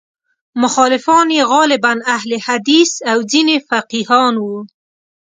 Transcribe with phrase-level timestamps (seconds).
[0.63, 4.57] مخالفان یې غالباً اهل حدیث او ځینې فقیهان وو.